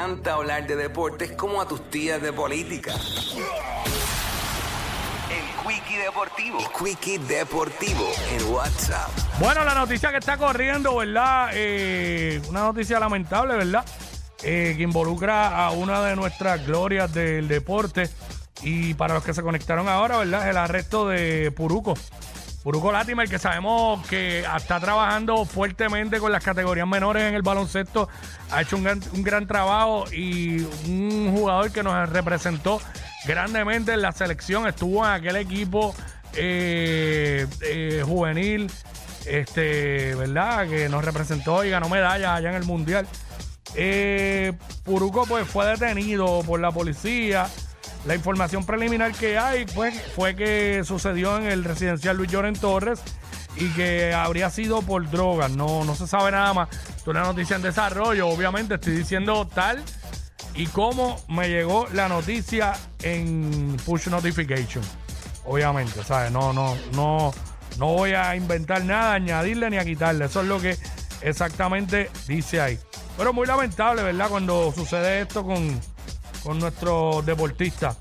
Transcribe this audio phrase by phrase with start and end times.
[0.00, 2.90] encanta hablar de deportes como a tus tías de política.
[5.30, 6.58] El Quickie Deportivo.
[6.58, 9.10] El Quickie Deportivo en WhatsApp.
[9.38, 11.50] Bueno, la noticia que está corriendo, ¿verdad?
[11.52, 13.84] Eh, una noticia lamentable, ¿verdad?
[14.42, 18.08] Eh, que involucra a una de nuestras glorias del deporte.
[18.62, 20.48] Y para los que se conectaron ahora, ¿verdad?
[20.48, 21.94] El arresto de Puruco.
[22.62, 28.08] Puruco Latimer, que sabemos que está trabajando fuertemente con las categorías menores en el baloncesto.
[28.50, 32.80] Ha hecho un gran, un gran trabajo y un jugador que nos representó
[33.26, 34.68] grandemente en la selección.
[34.68, 35.94] Estuvo en aquel equipo
[36.34, 38.70] eh, eh, juvenil,
[39.24, 40.68] este, ¿verdad?
[40.68, 43.06] Que nos representó y ganó medallas allá en el Mundial.
[43.74, 44.52] Eh,
[44.84, 47.48] Puruco pues fue detenido por la policía.
[48.06, 53.00] La información preliminar que hay pues, fue que sucedió en el residencial Luis Lloren Torres
[53.56, 55.50] y que habría sido por drogas.
[55.50, 56.68] No, no se sabe nada más.
[56.96, 58.28] Es una noticia en desarrollo.
[58.28, 59.82] Obviamente estoy diciendo tal
[60.54, 64.82] y cómo me llegó la noticia en push notification.
[65.44, 66.32] Obviamente, ¿sabes?
[66.32, 67.32] No, no, no,
[67.78, 70.24] no voy a inventar nada, añadirle ni a quitarle.
[70.24, 70.76] Eso es lo que
[71.22, 72.78] exactamente dice ahí.
[73.16, 74.28] Pero muy lamentable, ¿verdad?
[74.28, 75.78] Cuando sucede esto con,
[76.42, 77.96] con nuestros deportistas.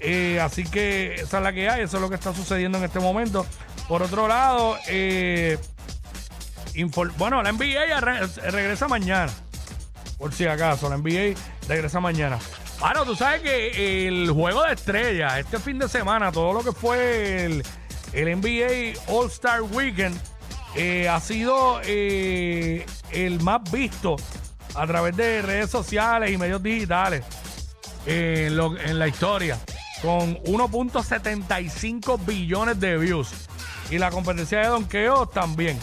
[0.00, 2.84] Eh, así que esa es la que hay, eso es lo que está sucediendo en
[2.84, 3.46] este momento.
[3.88, 5.58] Por otro lado, eh,
[7.16, 9.32] bueno, la NBA regresa mañana.
[10.18, 12.38] Por si acaso, la NBA regresa mañana.
[12.80, 16.72] Bueno, tú sabes que el juego de estrellas, este fin de semana, todo lo que
[16.72, 17.62] fue el,
[18.14, 20.18] NBA All Star Weekend,
[20.76, 24.16] eh, ha sido eh, el más visto
[24.74, 27.24] a través de redes sociales y medios digitales
[28.06, 29.58] en, la historia,
[30.02, 33.30] con 1.75 billones de views.
[33.90, 35.78] Y la competencia de donkeo también.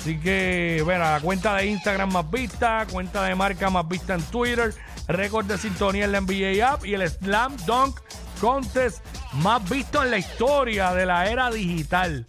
[0.00, 4.22] Así que, bueno, la cuenta de Instagram más vista, cuenta de marca más vista en
[4.22, 4.74] Twitter,
[5.08, 8.00] récord de sintonía en la NBA App y el Slam Dunk
[8.40, 12.26] Contest más visto en la historia de la era digital.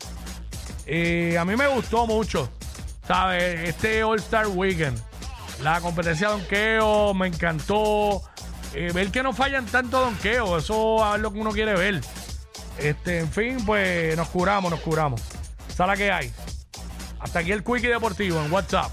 [0.85, 2.49] Eh, a mí me gustó mucho,
[3.07, 3.69] ¿sabes?
[3.69, 4.99] Este All Star Weekend.
[5.61, 8.23] La competencia de donkeo me encantó.
[8.73, 12.01] Eh, ver que no fallan tanto donkeo, eso es lo que uno quiere ver.
[12.77, 15.21] Este, en fin, pues nos curamos, nos curamos.
[15.69, 16.31] Esa es la que hay.
[17.19, 18.91] Hasta aquí el Quickie Deportivo en WhatsApp.